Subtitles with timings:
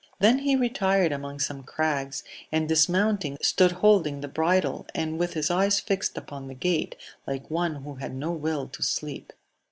[0.17, 5.51] Then he retired among some crags, and, dismounting, stood holding the bridle, and with his
[5.51, 6.95] eyes fixed upon the gate,
[7.27, 9.31] like one who had no will to sleep.